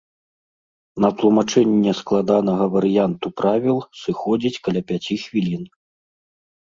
На 1.03 1.09
тлумачэнне 1.19 1.91
складанага 1.99 2.65
варыянту 2.75 3.27
правіл 3.43 3.77
сыходзіць 4.03 4.59
каля 4.65 4.81
пяці 4.93 5.15
хвілін. 5.25 5.63